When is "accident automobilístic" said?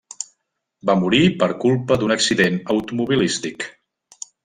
2.17-3.73